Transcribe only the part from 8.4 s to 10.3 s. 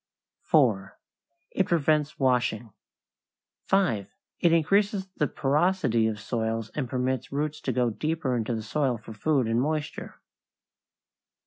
the soil for food and moisture.